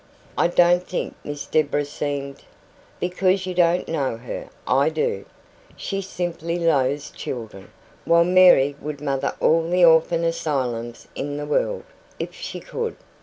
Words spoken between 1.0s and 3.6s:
Miss Deborah seemed" "Because you